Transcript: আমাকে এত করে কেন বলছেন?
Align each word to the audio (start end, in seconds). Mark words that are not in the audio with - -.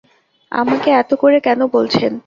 আমাকে 0.51 0.89
এত 1.01 1.11
করে 1.21 1.37
কেন 1.39 1.59
বলছেন? 1.75 2.11